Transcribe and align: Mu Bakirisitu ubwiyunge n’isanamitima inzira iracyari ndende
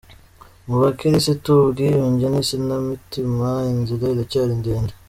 Mu 0.67 0.75
Bakirisitu 0.81 1.49
ubwiyunge 1.63 2.25
n’isanamitima 2.29 3.49
inzira 3.71 4.05
iracyari 4.13 4.53
ndende 4.61 4.93